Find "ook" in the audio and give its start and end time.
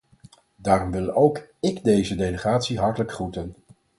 1.13-1.47